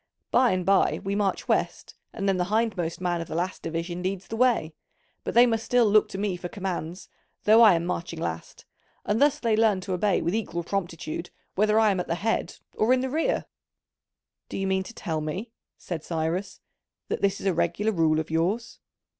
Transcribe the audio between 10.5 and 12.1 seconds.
promptitude whether I am at